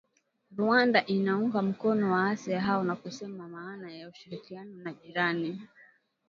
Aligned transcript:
Rwanda 0.61 0.99
inaunga 1.05 1.61
mkono 1.61 2.11
waasi 2.13 2.51
hao 2.51 2.83
na 2.83 2.95
kusema 2.95 3.47
maana 3.47 3.91
ya 3.91 4.09
ushirikiano 4.09 4.83
na 4.83 4.93
jirani 4.93 5.61